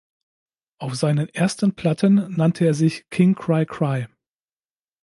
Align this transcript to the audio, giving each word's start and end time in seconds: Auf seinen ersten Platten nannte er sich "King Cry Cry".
Auf 0.79 0.95
seinen 0.95 1.29
ersten 1.29 1.75
Platten 1.75 2.33
nannte 2.35 2.65
er 2.65 2.73
sich 2.73 3.07
"King 3.11 3.35
Cry 3.35 3.67
Cry". 3.67 4.07